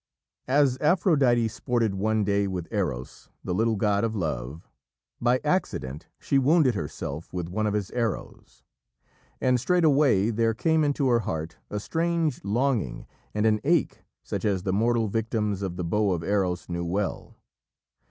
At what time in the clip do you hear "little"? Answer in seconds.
3.53-3.75